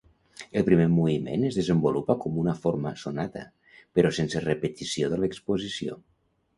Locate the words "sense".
4.21-4.45